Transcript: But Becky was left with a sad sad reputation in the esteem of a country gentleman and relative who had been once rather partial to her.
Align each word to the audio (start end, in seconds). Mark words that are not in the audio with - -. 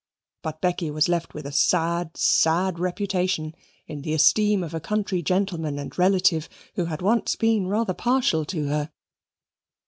But 0.41 0.61
Becky 0.61 0.89
was 0.89 1.07
left 1.07 1.35
with 1.35 1.45
a 1.45 1.51
sad 1.51 2.17
sad 2.17 2.79
reputation 2.79 3.53
in 3.85 4.01
the 4.01 4.13
esteem 4.15 4.63
of 4.63 4.73
a 4.73 4.79
country 4.79 5.21
gentleman 5.21 5.77
and 5.77 5.95
relative 5.95 6.49
who 6.73 6.85
had 6.85 6.97
been 7.01 7.05
once 7.05 7.37
rather 7.39 7.93
partial 7.93 8.43
to 8.45 8.65
her. 8.69 8.91